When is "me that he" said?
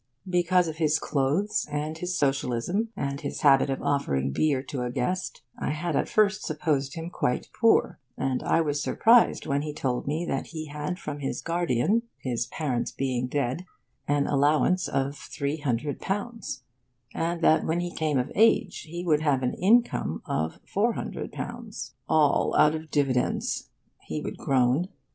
10.07-10.65